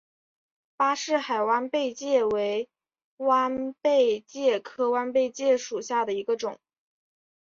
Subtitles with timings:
[0.77, 2.67] 巴士海弯贝介为
[3.17, 6.57] 弯贝介科弯贝介属下的一个种。